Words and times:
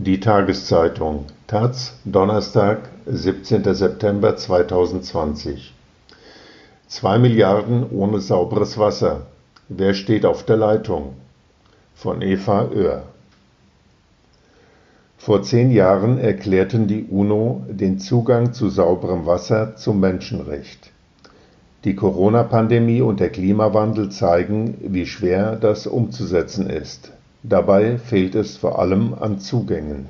Die 0.00 0.20
Tageszeitung 0.20 1.24
taz 1.48 1.94
Donnerstag, 2.04 2.88
17. 3.06 3.74
September 3.74 4.36
2020 4.36 5.74
Zwei 6.86 7.18
Milliarden 7.18 7.84
ohne 7.90 8.20
sauberes 8.20 8.78
Wasser. 8.78 9.26
Wer 9.68 9.94
steht 9.94 10.24
auf 10.24 10.44
der 10.44 10.56
Leitung? 10.56 11.14
Von 11.96 12.22
Eva 12.22 12.68
Oehr. 12.72 13.02
Vor 15.16 15.42
zehn 15.42 15.72
Jahren 15.72 16.18
erklärten 16.20 16.86
die 16.86 17.02
UNO 17.02 17.64
den 17.68 17.98
Zugang 17.98 18.52
zu 18.52 18.68
sauberem 18.68 19.26
Wasser 19.26 19.74
zum 19.74 19.98
Menschenrecht. 19.98 20.92
Die 21.82 21.96
Corona-Pandemie 21.96 23.02
und 23.02 23.18
der 23.18 23.30
Klimawandel 23.30 24.10
zeigen, 24.10 24.76
wie 24.80 25.06
schwer 25.06 25.56
das 25.56 25.88
umzusetzen 25.88 26.70
ist. 26.70 27.10
Dabei 27.42 27.98
fehlt 27.98 28.34
es 28.34 28.56
vor 28.56 28.80
allem 28.80 29.14
an 29.14 29.38
Zugängen. 29.38 30.06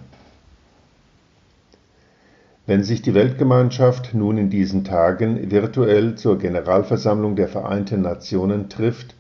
Wenn 2.66 2.82
sich 2.82 3.02
die 3.02 3.14
Weltgemeinschaft 3.14 4.14
nun 4.14 4.38
in 4.38 4.50
diesen 4.50 4.84
Tagen 4.84 5.50
virtuell 5.50 6.16
zur 6.16 6.38
Generalversammlung 6.38 7.36
der 7.36 7.48
Vereinten 7.48 8.02
Nationen 8.02 8.68
trifft, 8.68 9.14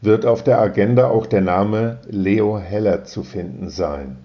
wird 0.00 0.26
auf 0.26 0.44
der 0.44 0.60
Agenda 0.60 1.08
auch 1.08 1.26
der 1.26 1.40
Name 1.40 1.98
Leo 2.08 2.58
Heller 2.58 3.04
zu 3.04 3.22
finden 3.22 3.70
sein. 3.70 4.18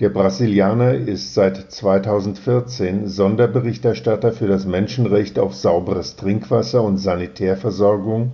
Der 0.00 0.08
Brasilianer 0.08 0.94
ist 0.94 1.34
seit 1.34 1.70
2014 1.70 3.06
Sonderberichterstatter 3.06 4.32
für 4.32 4.48
das 4.48 4.64
Menschenrecht 4.66 5.38
auf 5.38 5.54
sauberes 5.54 6.16
Trinkwasser 6.16 6.82
und 6.82 6.98
Sanitärversorgung 6.98 8.32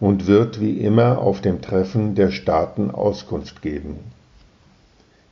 und 0.00 0.26
wird 0.26 0.60
wie 0.60 0.78
immer 0.78 1.18
auf 1.18 1.40
dem 1.40 1.60
Treffen 1.60 2.14
der 2.14 2.30
Staaten 2.30 2.90
Auskunft 2.90 3.62
geben. 3.62 3.98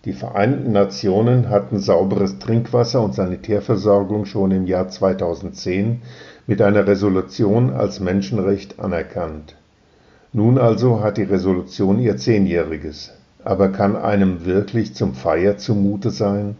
Die 0.05 0.13
Vereinten 0.13 0.73
Nationen 0.73 1.49
hatten 1.49 1.81
sauberes 1.81 2.39
Trinkwasser 2.39 3.03
und 3.03 3.15
Sanitärversorgung 3.15 4.27
schon 4.27 4.53
im 4.53 4.67
Jahr 4.67 4.89
2010 4.89 6.03
mit 6.47 6.63
einer 6.63 6.87
Resolution 6.87 7.73
als 7.73 7.99
Menschenrecht 7.99 8.79
anerkannt. 8.79 9.57
Nun 10.33 10.59
also 10.59 11.01
hat 11.01 11.17
die 11.17 11.25
Resolution 11.25 11.99
ihr 11.99 12.17
Zehnjähriges. 12.17 13.13
Aber 13.45 13.71
kann 13.71 13.97
einem 13.97 14.45
wirklich 14.45 14.95
zum 14.95 15.15
Feier 15.15 15.57
zumute 15.57 16.11
sein? 16.11 16.57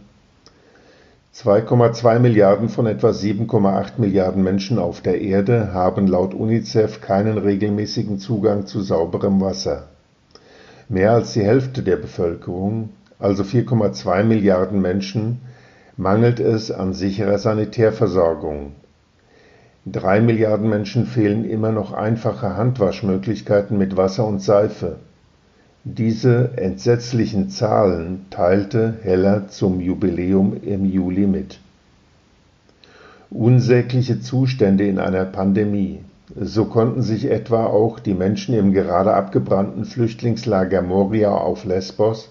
2,2 1.35 2.19
Milliarden 2.19 2.69
von 2.69 2.87
etwa 2.87 3.11
7,8 3.11 3.93
Milliarden 3.97 4.43
Menschen 4.43 4.79
auf 4.79 5.01
der 5.01 5.21
Erde 5.21 5.73
haben 5.73 6.07
laut 6.07 6.33
UNICEF 6.33 7.01
keinen 7.01 7.37
regelmäßigen 7.37 8.17
Zugang 8.17 8.65
zu 8.65 8.81
sauberem 8.81 9.39
Wasser. 9.39 9.89
Mehr 10.89 11.11
als 11.11 11.33
die 11.33 11.43
Hälfte 11.43 11.83
der 11.83 11.97
Bevölkerung, 11.97 12.89
also 13.19 13.43
4,2 13.43 14.23
Milliarden 14.23 14.81
Menschen, 14.81 15.41
mangelt 15.97 16.39
es 16.39 16.71
an 16.71 16.93
sicherer 16.93 17.37
Sanitärversorgung. 17.37 18.71
Drei 19.85 20.21
Milliarden 20.21 20.67
Menschen 20.67 21.05
fehlen 21.05 21.47
immer 21.47 21.71
noch 21.71 21.93
einfache 21.93 22.57
Handwaschmöglichkeiten 22.57 23.77
mit 23.77 23.95
Wasser 23.95 24.25
und 24.25 24.41
Seife. 24.41 24.97
Diese 25.97 26.51
entsetzlichen 26.55 27.49
Zahlen 27.49 28.27
teilte 28.29 28.99
Heller 29.01 29.47
zum 29.47 29.81
Jubiläum 29.81 30.57
im 30.61 30.85
Juli 30.85 31.25
mit. 31.25 31.59
Unsägliche 33.31 34.21
Zustände 34.21 34.85
in 34.85 34.99
einer 34.99 35.25
Pandemie. 35.25 36.01
So 36.39 36.65
konnten 36.65 37.01
sich 37.01 37.31
etwa 37.31 37.65
auch 37.65 37.97
die 37.97 38.13
Menschen 38.13 38.53
im 38.53 38.71
gerade 38.71 39.15
abgebrannten 39.15 39.83
Flüchtlingslager 39.83 40.83
Moria 40.83 41.31
auf 41.31 41.65
Lesbos 41.65 42.29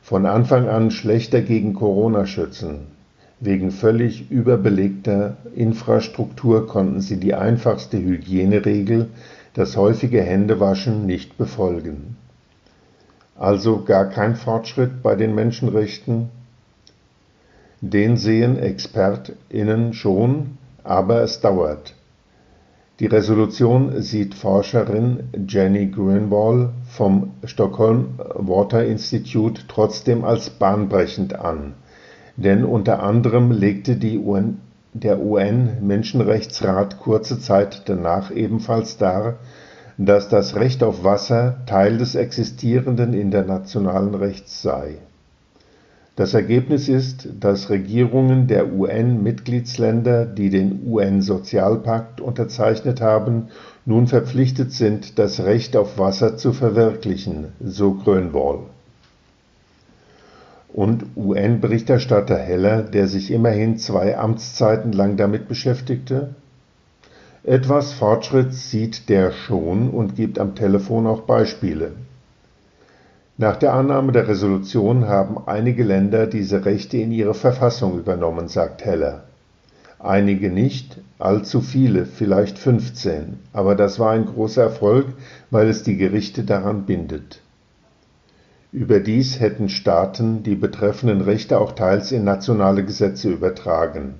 von 0.00 0.24
Anfang 0.24 0.68
an 0.68 0.92
schlechter 0.92 1.40
gegen 1.40 1.74
Corona 1.74 2.26
schützen. 2.26 2.86
Wegen 3.40 3.72
völlig 3.72 4.30
überbelegter 4.30 5.36
Infrastruktur 5.56 6.68
konnten 6.68 7.00
sie 7.00 7.18
die 7.18 7.34
einfachste 7.34 7.98
Hygieneregel, 7.98 9.08
das 9.54 9.76
häufige 9.76 10.22
Händewaschen, 10.22 11.06
nicht 11.06 11.36
befolgen 11.36 12.13
also 13.36 13.82
gar 13.84 14.06
kein 14.06 14.36
Fortschritt 14.36 15.02
bei 15.02 15.14
den 15.16 15.34
Menschenrechten? 15.34 16.30
Den 17.80 18.16
sehen 18.16 18.58
ExpertInnen 18.58 19.92
schon, 19.92 20.58
aber 20.82 21.22
es 21.22 21.40
dauert. 21.40 21.94
Die 23.00 23.06
Resolution 23.06 24.00
sieht 24.02 24.36
Forscherin 24.36 25.24
Jenny 25.48 25.86
Greenwald 25.86 26.70
vom 26.88 27.32
Stockholm 27.42 28.14
Water 28.34 28.84
Institute 28.86 29.62
trotzdem 29.66 30.24
als 30.24 30.50
bahnbrechend 30.50 31.34
an, 31.34 31.74
denn 32.36 32.64
unter 32.64 33.02
anderem 33.02 33.50
legte 33.50 33.98
UN, 34.18 34.60
der 34.92 35.18
UN-Menschenrechtsrat 35.20 37.00
kurze 37.00 37.40
Zeit 37.40 37.82
danach 37.86 38.30
ebenfalls 38.30 38.96
dar, 38.96 39.38
dass 39.98 40.28
das 40.28 40.56
Recht 40.56 40.82
auf 40.82 41.04
Wasser 41.04 41.58
Teil 41.66 41.98
des 41.98 42.14
existierenden 42.14 43.14
internationalen 43.14 44.14
Rechts 44.14 44.62
sei. 44.62 44.96
Das 46.16 46.32
Ergebnis 46.32 46.88
ist, 46.88 47.28
dass 47.40 47.70
Regierungen 47.70 48.46
der 48.46 48.72
UN-Mitgliedsländer, 48.72 50.26
die 50.26 50.48
den 50.48 50.86
UN-Sozialpakt 50.86 52.20
unterzeichnet 52.20 53.00
haben, 53.00 53.48
nun 53.84 54.06
verpflichtet 54.06 54.70
sind, 54.70 55.18
das 55.18 55.40
Recht 55.40 55.76
auf 55.76 55.98
Wasser 55.98 56.36
zu 56.36 56.52
verwirklichen, 56.52 57.48
so 57.60 57.94
Grönwall. 57.94 58.60
Und 60.72 61.04
UN-Berichterstatter 61.16 62.38
Heller, 62.38 62.82
der 62.82 63.08
sich 63.08 63.32
immerhin 63.32 63.78
zwei 63.78 64.16
Amtszeiten 64.16 64.92
lang 64.92 65.16
damit 65.16 65.48
beschäftigte, 65.48 66.34
etwas 67.44 67.92
Fortschritt 67.92 68.54
sieht 68.54 69.10
der 69.10 69.30
schon 69.30 69.90
und 69.90 70.16
gibt 70.16 70.38
am 70.38 70.54
Telefon 70.54 71.06
auch 71.06 71.22
Beispiele. 71.22 71.92
Nach 73.36 73.56
der 73.56 73.74
Annahme 73.74 74.12
der 74.12 74.28
Resolution 74.28 75.08
haben 75.08 75.36
einige 75.46 75.84
Länder 75.84 76.26
diese 76.26 76.64
Rechte 76.64 76.96
in 76.96 77.12
ihre 77.12 77.34
Verfassung 77.34 77.98
übernommen, 77.98 78.48
sagt 78.48 78.84
Heller. 78.84 79.24
Einige 79.98 80.50
nicht, 80.50 80.98
allzu 81.18 81.60
viele, 81.60 82.06
vielleicht 82.06 82.58
15, 82.58 83.38
aber 83.52 83.74
das 83.74 83.98
war 83.98 84.12
ein 84.12 84.24
großer 84.24 84.62
Erfolg, 84.62 85.08
weil 85.50 85.68
es 85.68 85.82
die 85.82 85.96
Gerichte 85.98 86.44
daran 86.44 86.86
bindet. 86.86 87.42
Überdies 88.72 89.38
hätten 89.38 89.68
Staaten 89.68 90.42
die 90.42 90.56
betreffenden 90.56 91.20
Rechte 91.20 91.58
auch 91.58 91.72
teils 91.72 92.10
in 92.10 92.24
nationale 92.24 92.84
Gesetze 92.84 93.30
übertragen 93.30 94.14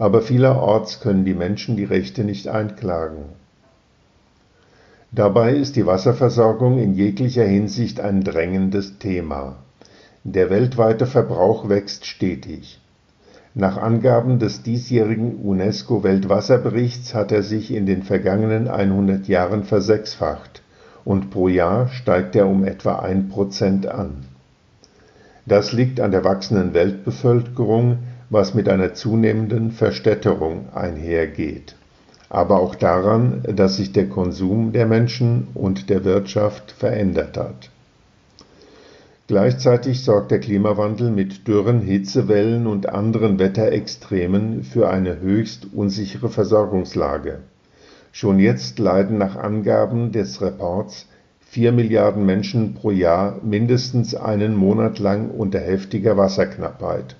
aber 0.00 0.22
vielerorts 0.22 1.00
können 1.00 1.26
die 1.26 1.34
Menschen 1.34 1.76
die 1.76 1.84
Rechte 1.84 2.24
nicht 2.24 2.48
einklagen. 2.48 3.26
Dabei 5.12 5.52
ist 5.52 5.76
die 5.76 5.84
Wasserversorgung 5.84 6.78
in 6.78 6.94
jeglicher 6.94 7.44
Hinsicht 7.44 8.00
ein 8.00 8.24
drängendes 8.24 8.98
Thema. 8.98 9.56
Der 10.24 10.48
weltweite 10.48 11.04
Verbrauch 11.04 11.68
wächst 11.68 12.06
stetig. 12.06 12.80
Nach 13.54 13.76
Angaben 13.76 14.38
des 14.38 14.62
diesjährigen 14.62 15.34
UNESCO-Weltwasserberichts 15.36 17.12
hat 17.12 17.30
er 17.30 17.42
sich 17.42 17.70
in 17.70 17.84
den 17.84 18.02
vergangenen 18.02 18.68
100 18.68 19.28
Jahren 19.28 19.64
versechsfacht 19.64 20.62
und 21.04 21.30
pro 21.30 21.48
Jahr 21.48 21.88
steigt 21.88 22.34
er 22.36 22.46
um 22.46 22.64
etwa 22.64 23.00
ein 23.00 23.28
Prozent 23.28 23.86
an. 23.86 24.24
Das 25.44 25.72
liegt 25.72 26.00
an 26.00 26.10
der 26.10 26.24
wachsenden 26.24 26.72
Weltbevölkerung, 26.72 27.98
was 28.30 28.54
mit 28.54 28.68
einer 28.68 28.94
zunehmenden 28.94 29.72
Verstädterung 29.72 30.68
einhergeht, 30.72 31.74
aber 32.28 32.60
auch 32.60 32.76
daran, 32.76 33.42
dass 33.44 33.76
sich 33.76 33.92
der 33.92 34.08
Konsum 34.08 34.72
der 34.72 34.86
Menschen 34.86 35.48
und 35.54 35.90
der 35.90 36.04
Wirtschaft 36.04 36.70
verändert 36.70 37.36
hat. 37.36 37.70
Gleichzeitig 39.26 40.02
sorgt 40.02 40.30
der 40.30 40.40
Klimawandel 40.40 41.10
mit 41.10 41.46
Dürren, 41.46 41.80
Hitzewellen 41.80 42.66
und 42.66 42.88
anderen 42.88 43.38
Wetterextremen 43.38 44.64
für 44.64 44.88
eine 44.88 45.20
höchst 45.20 45.68
unsichere 45.72 46.28
Versorgungslage. 46.28 47.38
Schon 48.12 48.40
jetzt 48.40 48.80
leiden 48.80 49.18
nach 49.18 49.36
Angaben 49.36 50.10
des 50.10 50.40
Reports 50.40 51.06
vier 51.40 51.70
Milliarden 51.70 52.26
Menschen 52.26 52.74
pro 52.74 52.90
Jahr 52.90 53.38
mindestens 53.44 54.14
einen 54.14 54.56
Monat 54.56 54.98
lang 54.98 55.30
unter 55.30 55.60
heftiger 55.60 56.16
Wasserknappheit. 56.16 57.16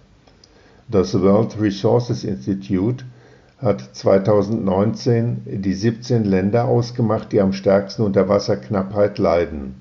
Das 0.90 1.14
World 1.14 1.60
Resources 1.60 2.24
Institute 2.24 3.04
hat 3.58 3.80
2019 3.92 5.42
die 5.62 5.74
17 5.74 6.24
Länder 6.24 6.64
ausgemacht, 6.64 7.30
die 7.30 7.40
am 7.40 7.52
stärksten 7.52 8.02
unter 8.02 8.28
Wasserknappheit 8.28 9.18
leiden, 9.18 9.76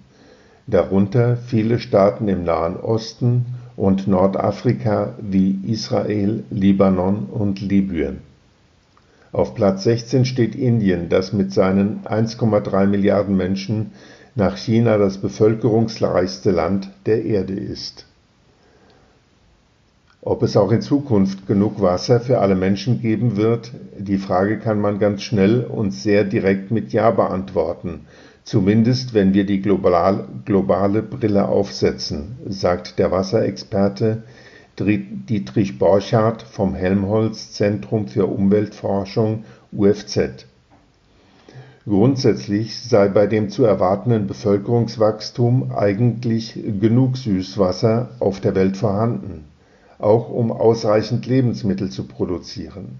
darunter 0.68 1.36
viele 1.36 1.80
Staaten 1.80 2.28
im 2.28 2.44
Nahen 2.44 2.78
Osten 2.78 3.48
und 3.76 4.08
Nordafrika 4.08 5.16
wie 5.20 5.60
Israel, 5.66 6.44
Libanon 6.52 7.26
und 7.26 7.60
Libyen. 7.60 8.20
Auf 9.32 9.56
Platz 9.56 9.86
16 9.86 10.26
steht 10.26 10.54
Indien, 10.54 11.10
das 11.10 11.34
mit 11.34 11.52
seinen 11.52 12.04
1,3 12.04 12.86
Milliarden 12.86 13.36
Menschen 13.36 13.94
nach 14.36 14.58
China 14.58 15.00
das 15.00 15.18
bevölkerungsreichste 15.18 16.52
Land 16.52 16.92
der 17.08 17.26
Erde 17.26 17.56
ist 17.56 18.06
Ob 20.22 20.44
es 20.44 20.58
auch 20.58 20.74
in 20.74 20.82
Zukunft 20.82 21.48
genug 21.48 21.82
Wasser 21.82 22.20
für 22.20 22.40
alle 22.40 22.56
Menschen 22.56 23.02
geben 23.02 23.38
wird, 23.38 23.72
die 23.98 24.18
Frage 24.18 24.60
kann 24.60 24.82
man 24.82 25.00
ganz 25.00 25.22
schnell 25.22 25.64
und 25.64 25.92
sehr 25.92 26.26
direkt 26.26 26.72
mit 26.72 26.92
Ja 26.92 27.10
beantworten, 27.12 28.02
zumindest 28.44 29.14
wenn 29.14 29.34
wir 29.34 29.46
die 29.46 29.62
global, 29.62 30.28
globale 30.44 31.04
Brille 31.04 31.48
aufsetzen, 31.48 32.36
sagt 32.46 33.00
der 33.00 33.12
Wasserexperte 33.12 34.24
Dietrich 34.78 35.80
Borchardt 35.80 36.42
vom 36.42 36.76
Helmholtz 36.76 37.54
Zentrum 37.54 38.08
für 38.08 38.26
Umweltforschung 38.26 39.46
UFZ. 39.72 40.46
Grundsätzlich 41.86 42.78
sei 42.78 43.08
bei 43.08 43.26
dem 43.26 43.50
zu 43.50 43.64
erwartenden 43.64 44.28
Bevölkerungswachstum 44.28 45.72
eigentlich 45.72 46.60
genug 46.82 47.16
Süßwasser 47.16 48.10
auf 48.20 48.42
der 48.42 48.56
Welt 48.56 48.76
vorhanden 48.76 49.46
auch 50.00 50.30
um 50.30 50.52
ausreichend 50.52 51.28
Lebensmittel 51.28 51.90
zu 51.90 52.08
produzieren. 52.08 52.98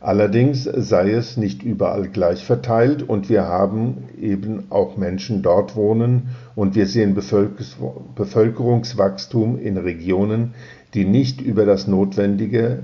Allerdings 0.00 0.64
sei 0.64 1.12
es 1.12 1.36
nicht 1.36 1.62
überall 1.62 2.08
gleich 2.08 2.44
verteilt 2.44 3.08
und 3.08 3.28
wir 3.28 3.44
haben 3.44 4.08
eben 4.20 4.64
auch 4.70 4.96
Menschen 4.96 5.42
dort 5.42 5.76
wohnen 5.76 6.30
und 6.56 6.74
wir 6.74 6.86
sehen 6.86 7.14
Bevölkerungswachstum 7.14 9.60
in 9.60 9.76
Regionen, 9.76 10.54
die 10.94 11.04
nicht 11.04 11.40
über 11.40 11.64
das 11.66 11.86
notwendige 11.86 12.80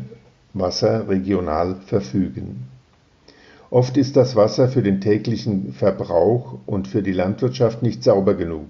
Wasser 0.55 1.08
regional 1.08 1.75
verfügen. 1.87 2.69
Oft 3.70 3.96
ist 3.96 4.17
das 4.17 4.37
Wasser 4.37 4.69
für 4.69 4.82
den 4.82 5.00
täglichen 5.00 5.73
Verbrauch 5.73 6.58
und 6.67 6.87
für 6.87 7.02
die 7.02 7.12
Landwirtschaft 7.12 7.82
nicht 7.82 8.05
sauber 8.05 8.35
genug. 8.35 8.67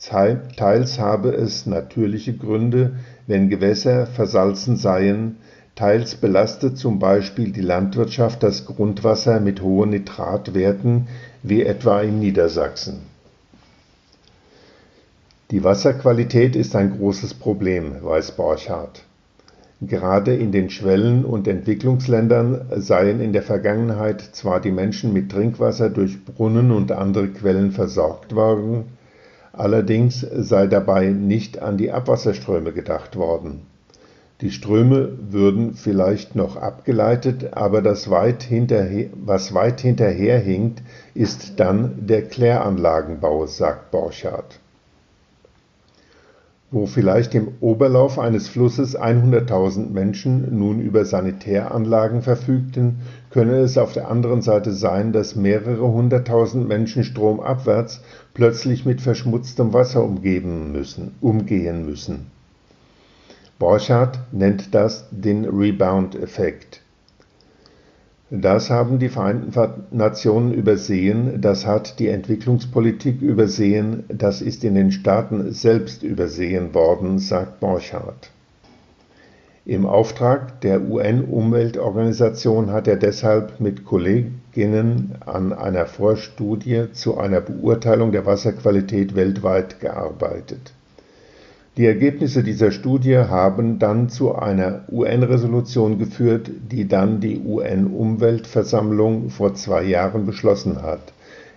Teils 0.00 0.98
habe 0.98 1.32
es 1.32 1.66
natürliche 1.66 2.32
Gründe, 2.32 2.96
wenn 3.30 3.48
Gewässer 3.48 4.06
versalzen 4.08 4.76
seien, 4.76 5.36
teils 5.76 6.16
belastet 6.16 6.76
zum 6.76 6.98
Beispiel 6.98 7.52
die 7.52 7.60
Landwirtschaft 7.60 8.42
das 8.42 8.66
Grundwasser 8.66 9.38
mit 9.38 9.62
hohen 9.62 9.90
Nitratwerten, 9.90 11.06
wie 11.44 11.62
etwa 11.62 12.00
in 12.02 12.18
Niedersachsen. 12.18 13.02
Die 15.52 15.62
Wasserqualität 15.62 16.56
ist 16.56 16.74
ein 16.74 16.96
großes 16.96 17.34
Problem, 17.34 18.02
weiß 18.02 18.32
Borchardt. 18.32 19.04
Gerade 19.80 20.34
in 20.34 20.50
den 20.50 20.68
Schwellen- 20.68 21.24
und 21.24 21.46
Entwicklungsländern 21.46 22.66
seien 22.78 23.20
in 23.20 23.32
der 23.32 23.44
Vergangenheit 23.44 24.20
zwar 24.20 24.60
die 24.60 24.72
Menschen 24.72 25.12
mit 25.12 25.30
Trinkwasser 25.30 25.88
durch 25.88 26.24
Brunnen 26.24 26.72
und 26.72 26.90
andere 26.90 27.28
Quellen 27.28 27.70
versorgt 27.70 28.34
worden, 28.34 28.86
Allerdings 29.60 30.20
sei 30.20 30.68
dabei 30.68 31.10
nicht 31.10 31.60
an 31.60 31.76
die 31.76 31.92
Abwasserströme 31.92 32.72
gedacht 32.72 33.16
worden. 33.16 33.66
Die 34.40 34.52
Ströme 34.52 35.18
würden 35.30 35.74
vielleicht 35.74 36.34
noch 36.34 36.56
abgeleitet, 36.56 37.52
aber 37.52 37.82
das 37.82 38.08
weit 38.08 38.48
was 39.12 39.52
weit 39.52 39.82
hinterherhinkt, 39.82 40.82
ist 41.12 41.60
dann 41.60 42.06
der 42.06 42.22
Kläranlagenbau, 42.22 43.46
sagt 43.46 43.90
Borchardt 43.90 44.60
wo 46.72 46.86
vielleicht 46.86 47.34
im 47.34 47.48
Oberlauf 47.60 48.18
eines 48.18 48.48
Flusses 48.48 48.96
100.000 48.96 49.90
Menschen 49.90 50.56
nun 50.56 50.80
über 50.80 51.04
Sanitäranlagen 51.04 52.22
verfügten, 52.22 53.00
könne 53.30 53.56
es 53.58 53.76
auf 53.76 53.92
der 53.92 54.08
anderen 54.08 54.40
Seite 54.40 54.72
sein, 54.72 55.12
dass 55.12 55.34
mehrere 55.34 55.90
hunderttausend 55.90 56.68
Menschen 56.68 57.02
stromabwärts 57.02 58.02
plötzlich 58.34 58.86
mit 58.86 59.00
verschmutztem 59.00 59.72
Wasser 59.72 60.04
umgeben 60.04 60.70
müssen, 60.70 61.14
umgehen 61.20 61.86
müssen. 61.86 62.26
Borchardt 63.58 64.20
nennt 64.32 64.74
das 64.74 65.08
den 65.10 65.44
Rebound-Effekt. 65.44 66.82
Das 68.32 68.70
haben 68.70 69.00
die 69.00 69.08
Vereinten 69.08 69.52
Nationen 69.90 70.54
übersehen, 70.54 71.40
das 71.40 71.66
hat 71.66 71.98
die 71.98 72.06
Entwicklungspolitik 72.06 73.20
übersehen, 73.20 74.04
das 74.06 74.40
ist 74.40 74.62
in 74.62 74.76
den 74.76 74.92
Staaten 74.92 75.50
selbst 75.52 76.04
übersehen 76.04 76.72
worden, 76.72 77.18
sagt 77.18 77.58
Borchardt. 77.58 78.30
Im 79.66 79.84
Auftrag 79.84 80.60
der 80.60 80.80
UN-Umweltorganisation 80.80 82.70
hat 82.70 82.86
er 82.86 82.96
deshalb 82.96 83.58
mit 83.58 83.84
Kolleginnen 83.84 85.16
an 85.26 85.52
einer 85.52 85.86
Vorstudie 85.86 86.92
zu 86.92 87.18
einer 87.18 87.40
Beurteilung 87.40 88.12
der 88.12 88.26
Wasserqualität 88.26 89.16
weltweit 89.16 89.80
gearbeitet 89.80 90.72
die 91.76 91.86
Ergebnisse 91.86 92.42
dieser 92.42 92.72
Studie 92.72 93.16
haben 93.16 93.78
dann 93.78 94.08
zu 94.08 94.34
einer 94.34 94.82
UN-Resolution 94.90 95.98
geführt, 95.98 96.50
die 96.70 96.88
dann 96.88 97.20
die 97.20 97.38
UN-Umweltversammlung 97.38 99.30
vor 99.30 99.54
zwei 99.54 99.84
Jahren 99.84 100.26
beschlossen 100.26 100.82
hat, 100.82 101.12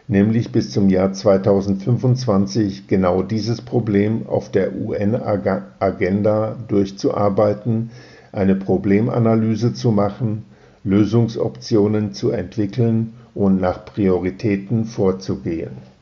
nämlich 0.07 0.51
bis 0.51 0.69
zum 0.69 0.89
Jahr 0.89 1.13
2025 1.13 2.88
genau 2.88 3.24
dieses 3.24 3.62
Problem 3.62 4.27
auf 4.27 4.51
der 4.51 4.75
UN-Agenda 4.75 6.57
durchzuarbeiten, 6.68 7.89
eine 8.31 8.56
Problemanalyse 8.56 9.74
zu 9.74 9.92
machen, 9.92 10.45
Lösungsoptionen 10.83 12.13
zu 12.13 12.30
entwickeln 12.30 13.13
und 13.33 13.60
nach 13.60 13.83
Prioritäten 13.86 14.86
vorzugehen 14.86 15.93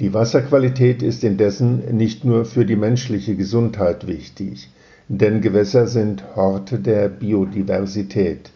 die 0.00 0.12
Wasserqualität 0.12 1.02
ist 1.02 1.24
indessen 1.24 1.96
nicht 1.96 2.24
nur 2.24 2.44
für 2.44 2.66
die 2.66 2.76
menschliche 2.76 3.34
Gesundheit 3.34 4.06
wichtig, 4.06 4.68
denn 5.08 5.40
Gewässer 5.40 5.86
sind 5.86 6.22
Horte 6.36 6.78
der 6.78 7.08
Biodiversität. 7.08 8.50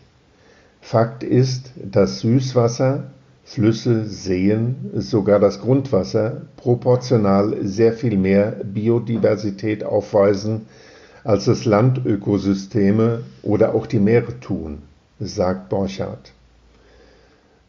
Fakt 0.83 1.23
ist, 1.23 1.73
dass 1.83 2.21
Süßwasser, 2.21 3.05
Flüsse, 3.45 4.05
Seen, 4.05 4.91
sogar 4.95 5.41
das 5.41 5.61
Grundwasser 5.61 6.43
proportional 6.57 7.57
sehr 7.63 7.95
viel 7.95 8.19
mehr 8.19 8.57
Biodiversität 8.63 9.83
aufweisen, 9.83 10.67
als 11.25 11.47
es 11.47 11.65
Landökosysteme 11.65 13.23
oder 13.43 13.75
auch 13.75 13.87
die 13.87 13.99
Meere 13.99 14.41
tun, 14.41 14.83
sagt 15.19 15.69
Borchardt 15.71 16.33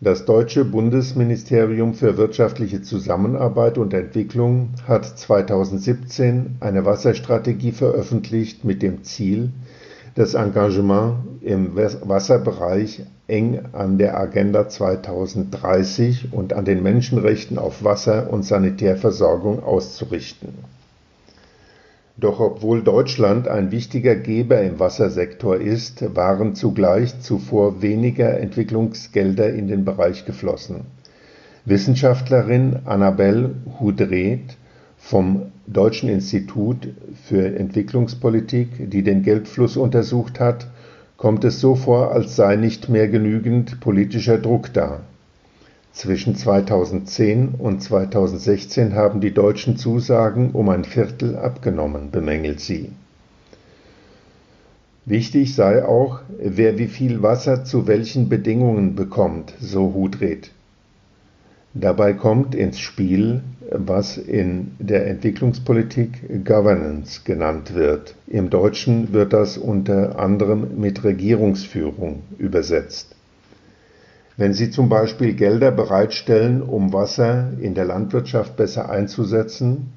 das 0.01 0.25
deutsche 0.25 0.65
Bundesministerium 0.65 1.93
für 1.93 2.17
wirtschaftliche 2.17 2.81
Zusammenarbeit 2.81 3.77
und 3.77 3.93
Entwicklung 3.93 4.69
hat 4.87 5.05
2017 5.05 6.57
eine 6.59 6.85
Wasserstrategie 6.85 7.71
veröffentlicht 7.71 8.65
mit 8.65 8.81
dem 8.81 9.03
Ziel, 9.03 9.51
das 10.15 10.33
Engagement 10.33 11.17
im 11.41 11.75
Wasserbereich 11.75 13.03
eng 13.27 13.59
an 13.73 13.99
der 13.99 14.19
Agenda 14.19 14.67
2030 14.67 16.33
und 16.33 16.53
an 16.53 16.65
den 16.65 16.81
Menschenrechten 16.81 17.59
auf 17.59 17.83
Wasser 17.83 18.33
und 18.33 18.43
Sanitärversorgung 18.43 19.63
auszurichten 19.63 20.49
doch 22.17 22.39
obwohl 22.39 22.83
Deutschland 22.83 23.47
ein 23.47 23.71
wichtiger 23.71 24.15
Geber 24.15 24.61
im 24.61 24.79
Wassersektor 24.79 25.57
ist, 25.57 26.15
waren 26.15 26.55
zugleich 26.55 27.19
zuvor 27.21 27.81
weniger 27.81 28.39
Entwicklungsgelder 28.39 29.53
in 29.53 29.67
den 29.67 29.85
Bereich 29.85 30.25
geflossen. 30.25 30.81
Wissenschaftlerin 31.65 32.79
Annabel 32.85 33.55
Hudret 33.79 34.57
vom 34.97 35.51
Deutschen 35.67 36.09
Institut 36.09 36.89
für 37.27 37.55
Entwicklungspolitik, 37.57 38.89
die 38.89 39.03
den 39.03 39.23
Geldfluss 39.23 39.77
untersucht 39.77 40.39
hat, 40.39 40.67
kommt 41.17 41.43
es 41.43 41.59
so 41.59 41.75
vor, 41.75 42.11
als 42.11 42.35
sei 42.35 42.55
nicht 42.55 42.89
mehr 42.89 43.07
genügend 43.07 43.79
politischer 43.79 44.37
Druck 44.37 44.73
da 44.73 45.01
zwischen 45.93 46.35
2010 46.35 47.55
und 47.57 47.81
2016 47.83 48.95
haben 48.95 49.21
die 49.21 49.33
deutschen 49.33 49.77
Zusagen 49.77 50.51
um 50.51 50.69
ein 50.69 50.83
Viertel 50.83 51.37
abgenommen, 51.37 52.11
bemängelt 52.11 52.59
sie. 52.59 52.91
Wichtig 55.05 55.55
sei 55.55 55.83
auch, 55.83 56.21
wer 56.37 56.77
wie 56.77 56.87
viel 56.87 57.23
Wasser 57.23 57.65
zu 57.65 57.87
welchen 57.87 58.29
Bedingungen 58.29 58.95
bekommt, 58.95 59.53
so 59.59 59.93
Hudred. 59.93 60.51
Dabei 61.73 62.13
kommt 62.13 62.53
ins 62.53 62.79
Spiel, 62.79 63.41
was 63.71 64.17
in 64.17 64.71
der 64.79 65.07
Entwicklungspolitik 65.07 66.45
Governance 66.45 67.21
genannt 67.23 67.73
wird. 67.73 68.15
Im 68.27 68.49
Deutschen 68.49 69.13
wird 69.13 69.33
das 69.33 69.57
unter 69.57 70.19
anderem 70.19 70.79
mit 70.79 71.03
Regierungsführung 71.03 72.23
übersetzt. 72.37 73.15
Wenn 74.37 74.53
Sie 74.53 74.71
zum 74.71 74.89
Beispiel 74.89 75.33
Gelder 75.33 75.71
bereitstellen, 75.71 76.61
um 76.61 76.93
Wasser 76.93 77.49
in 77.59 77.75
der 77.75 77.85
Landwirtschaft 77.85 78.55
besser 78.55 78.89
einzusetzen, 78.89 79.93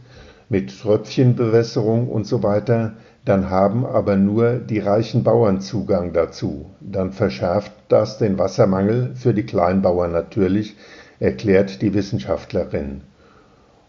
mit 0.48 0.78
Tröpfchenbewässerung 0.78 2.08
und 2.08 2.26
so 2.26 2.42
weiter, 2.42 2.94
dann 3.24 3.48
haben 3.48 3.86
aber 3.86 4.16
nur 4.16 4.58
die 4.58 4.78
reichen 4.80 5.24
Bauern 5.24 5.60
Zugang 5.60 6.12
dazu. 6.12 6.66
Dann 6.80 7.12
verschärft 7.12 7.72
das 7.88 8.18
den 8.18 8.38
Wassermangel 8.38 9.12
für 9.14 9.32
die 9.32 9.46
Kleinbauern 9.46 10.12
natürlich, 10.12 10.76
erklärt 11.20 11.80
die 11.80 11.94
Wissenschaftlerin. 11.94 13.02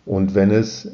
Und 0.05 0.35
wenn 0.35 0.51
es 0.51 0.89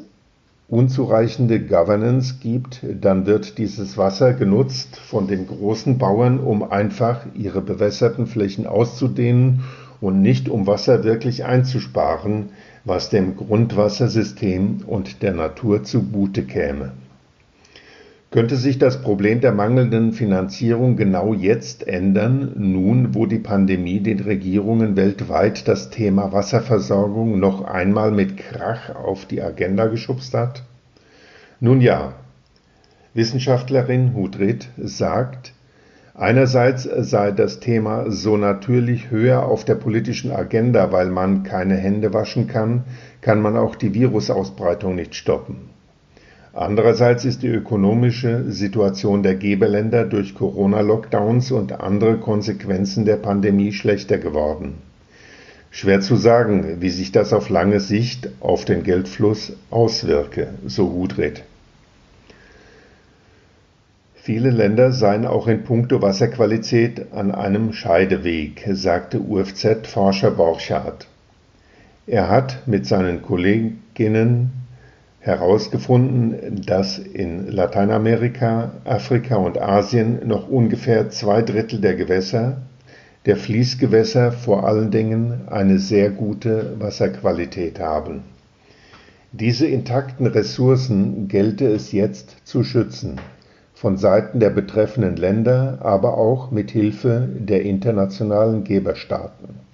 unzureichende 0.72 1.60
Governance 1.60 2.36
gibt, 2.40 2.80
dann 2.98 3.26
wird 3.26 3.58
dieses 3.58 3.98
Wasser 3.98 4.32
genutzt 4.32 4.96
von 4.96 5.28
den 5.28 5.46
großen 5.46 5.98
Bauern, 5.98 6.40
um 6.40 6.62
einfach 6.62 7.26
ihre 7.34 7.60
bewässerten 7.60 8.26
Flächen 8.26 8.66
auszudehnen 8.66 9.64
und 10.00 10.22
nicht 10.22 10.48
um 10.48 10.66
Wasser 10.66 11.04
wirklich 11.04 11.44
einzusparen, 11.44 12.48
was 12.86 13.10
dem 13.10 13.36
Grundwassersystem 13.36 14.78
und 14.86 15.22
der 15.22 15.34
Natur 15.34 15.84
zugute 15.84 16.42
käme. 16.42 16.92
Könnte 18.32 18.56
sich 18.56 18.78
das 18.78 19.02
Problem 19.02 19.42
der 19.42 19.52
mangelnden 19.52 20.14
Finanzierung 20.14 20.96
genau 20.96 21.34
jetzt 21.34 21.86
ändern, 21.86 22.52
nun 22.56 23.14
wo 23.14 23.26
die 23.26 23.38
Pandemie 23.38 24.00
den 24.00 24.20
Regierungen 24.20 24.96
weltweit 24.96 25.68
das 25.68 25.90
Thema 25.90 26.32
Wasserversorgung 26.32 27.38
noch 27.38 27.62
einmal 27.62 28.10
mit 28.10 28.38
Krach 28.38 28.94
auf 28.96 29.26
die 29.26 29.42
Agenda 29.42 29.84
geschubst 29.84 30.32
hat? 30.32 30.62
Nun 31.60 31.82
ja, 31.82 32.14
Wissenschaftlerin 33.12 34.14
Hudrit 34.14 34.70
sagt, 34.78 35.52
einerseits 36.14 36.84
sei 36.84 37.32
das 37.32 37.60
Thema 37.60 38.10
so 38.10 38.38
natürlich 38.38 39.10
höher 39.10 39.44
auf 39.44 39.66
der 39.66 39.74
politischen 39.74 40.32
Agenda, 40.32 40.90
weil 40.90 41.10
man 41.10 41.42
keine 41.42 41.76
Hände 41.76 42.14
waschen 42.14 42.46
kann, 42.46 42.84
kann 43.20 43.42
man 43.42 43.58
auch 43.58 43.76
die 43.76 43.92
Virusausbreitung 43.92 44.94
nicht 44.94 45.14
stoppen. 45.14 45.68
Andererseits 46.54 47.24
ist 47.24 47.42
die 47.42 47.48
ökonomische 47.48 48.50
Situation 48.50 49.22
der 49.22 49.36
Geberländer 49.36 50.04
durch 50.04 50.34
Corona-Lockdowns 50.34 51.50
und 51.50 51.80
andere 51.80 52.18
Konsequenzen 52.18 53.06
der 53.06 53.16
Pandemie 53.16 53.72
schlechter 53.72 54.18
geworden. 54.18 54.74
Schwer 55.70 56.02
zu 56.02 56.16
sagen, 56.16 56.82
wie 56.82 56.90
sich 56.90 57.10
das 57.10 57.32
auf 57.32 57.48
lange 57.48 57.80
Sicht 57.80 58.28
auf 58.40 58.66
den 58.66 58.82
Geldfluss 58.82 59.54
auswirke, 59.70 60.48
so 60.66 60.92
Hudred. 60.92 61.42
Viele 64.14 64.50
Länder 64.50 64.92
seien 64.92 65.26
auch 65.26 65.48
in 65.48 65.64
puncto 65.64 66.02
Wasserqualität 66.02 67.12
an 67.12 67.32
einem 67.32 67.72
Scheideweg, 67.72 68.68
sagte 68.72 69.18
UFZ-Forscher 69.18 70.30
Borchardt. 70.30 71.08
Er 72.06 72.28
hat 72.28 72.68
mit 72.68 72.86
seinen 72.86 73.22
Kolleginnen 73.22 74.61
herausgefunden, 75.22 76.62
dass 76.66 76.98
in 76.98 77.46
Lateinamerika, 77.46 78.72
Afrika 78.84 79.36
und 79.36 79.60
Asien 79.60 80.26
noch 80.26 80.48
ungefähr 80.48 81.10
zwei 81.10 81.42
Drittel 81.42 81.80
der 81.80 81.94
Gewässer, 81.94 82.58
der 83.24 83.36
Fließgewässer 83.36 84.32
vor 84.32 84.66
allen 84.66 84.90
Dingen, 84.90 85.42
eine 85.46 85.78
sehr 85.78 86.10
gute 86.10 86.74
Wasserqualität 86.80 87.78
haben. 87.78 88.24
Diese 89.30 89.66
intakten 89.66 90.26
Ressourcen 90.26 91.28
gelte 91.28 91.68
es 91.68 91.92
jetzt 91.92 92.36
zu 92.44 92.64
schützen, 92.64 93.20
von 93.74 93.96
Seiten 93.96 94.40
der 94.40 94.50
betreffenden 94.50 95.16
Länder, 95.16 95.78
aber 95.82 96.18
auch 96.18 96.50
mit 96.50 96.72
Hilfe 96.72 97.28
der 97.38 97.62
internationalen 97.62 98.64
Geberstaaten. 98.64 99.71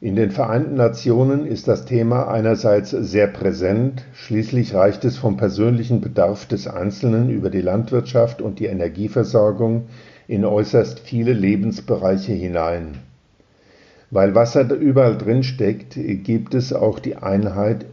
In 0.00 0.14
den 0.14 0.30
Vereinten 0.30 0.76
Nationen 0.76 1.44
ist 1.44 1.66
das 1.66 1.84
Thema 1.84 2.28
einerseits 2.28 2.90
sehr 2.90 3.26
präsent, 3.26 4.04
schließlich 4.14 4.72
reicht 4.72 5.04
es 5.04 5.16
vom 5.16 5.36
persönlichen 5.36 6.00
Bedarf 6.00 6.46
des 6.46 6.68
Einzelnen 6.68 7.30
über 7.30 7.50
die 7.50 7.60
Landwirtschaft 7.60 8.40
und 8.40 8.60
die 8.60 8.66
Energieversorgung 8.66 9.86
in 10.28 10.44
äußerst 10.44 11.00
viele 11.00 11.32
Lebensbereiche 11.32 12.32
hinein. 12.32 12.98
Weil 14.12 14.36
Wasser 14.36 14.70
überall 14.70 15.18
drin 15.18 15.42
steckt, 15.42 15.98
gibt 16.22 16.54
es 16.54 16.72
auch 16.72 17.00
die 17.00 17.16
Einheit 17.16 17.84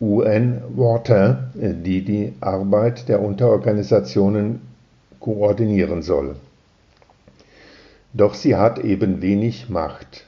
UN 0.00 0.62
Water, 0.74 1.50
die 1.54 2.02
die 2.06 2.32
Arbeit 2.40 3.06
der 3.10 3.20
Unterorganisationen 3.20 4.62
koordinieren 5.20 6.00
soll. 6.00 6.36
Doch 8.14 8.32
sie 8.32 8.56
hat 8.56 8.78
eben 8.78 9.20
wenig 9.20 9.68
Macht. 9.68 10.24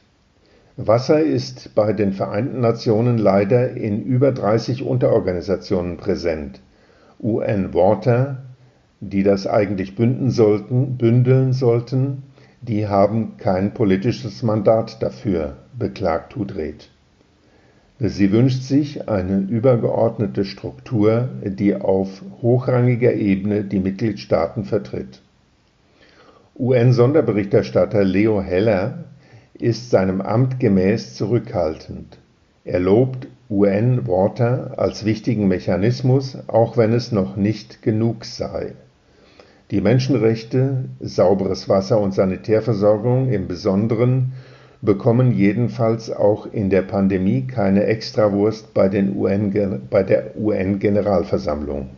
Wasser 0.78 1.20
ist 1.20 1.74
bei 1.74 1.94
den 1.94 2.12
Vereinten 2.12 2.60
Nationen 2.60 3.16
leider 3.16 3.70
in 3.70 4.02
über 4.02 4.30
30 4.30 4.82
Unterorganisationen 4.82 5.96
präsent. 5.96 6.60
UN 7.18 7.72
Water, 7.72 8.42
die 9.00 9.22
das 9.22 9.46
eigentlich 9.46 9.96
bündeln 9.96 10.30
sollten, 10.30 10.98
bündeln 10.98 11.54
sollten, 11.54 12.24
die 12.60 12.88
haben 12.88 13.38
kein 13.38 13.72
politisches 13.72 14.42
Mandat 14.42 15.02
dafür, 15.02 15.56
beklagt 15.78 16.36
Hudret. 16.36 16.90
Sie 17.98 18.30
wünscht 18.30 18.62
sich 18.62 19.08
eine 19.08 19.38
übergeordnete 19.38 20.44
Struktur, 20.44 21.30
die 21.42 21.74
auf 21.74 22.22
hochrangiger 22.42 23.14
Ebene 23.14 23.64
die 23.64 23.78
Mitgliedstaaten 23.78 24.64
vertritt. 24.64 25.22
UN-Sonderberichterstatter 26.58 28.04
Leo 28.04 28.42
Heller 28.42 29.04
ist 29.58 29.90
seinem 29.90 30.20
Amt 30.20 30.60
gemäß 30.60 31.14
zurückhaltend. 31.14 32.18
Er 32.64 32.80
lobt 32.80 33.28
UN 33.48 34.08
Water 34.08 34.74
als 34.76 35.04
wichtigen 35.04 35.46
Mechanismus, 35.46 36.36
auch 36.48 36.76
wenn 36.76 36.92
es 36.92 37.12
noch 37.12 37.36
nicht 37.36 37.82
genug 37.82 38.24
sei. 38.24 38.72
Die 39.70 39.80
Menschenrechte, 39.80 40.84
sauberes 41.00 41.68
Wasser 41.68 42.00
und 42.00 42.14
Sanitärversorgung 42.14 43.30
im 43.32 43.48
Besonderen 43.48 44.32
bekommen 44.82 45.32
jedenfalls 45.32 46.10
auch 46.10 46.46
in 46.52 46.70
der 46.70 46.82
Pandemie 46.82 47.42
keine 47.42 47.84
Extrawurst 47.84 48.74
bei, 48.74 48.88
UN, 48.88 49.82
bei 49.90 50.02
der 50.02 50.36
UN-Generalversammlung. 50.38 51.90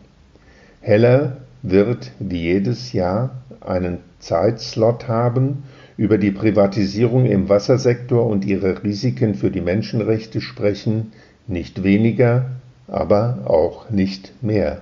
Heller 0.81 1.37
wird 1.61 2.11
wie 2.19 2.41
jedes 2.41 2.93
Jahr 2.93 3.31
einen 3.61 3.99
Zeitslot 4.19 5.07
haben, 5.07 5.63
über 5.99 6.17
die 6.17 6.31
Privatisierung 6.31 7.25
im 7.25 7.49
Wassersektor 7.49 8.25
und 8.25 8.45
ihre 8.45 8.85
Risiken 8.85 9.35
für 9.35 9.51
die 9.51 9.59
Menschenrechte 9.59 10.39
sprechen, 10.39 11.11
nicht 11.45 11.83
weniger, 11.83 12.51
aber 12.87 13.39
auch 13.43 13.89
nicht 13.89 14.31
mehr 14.41 14.81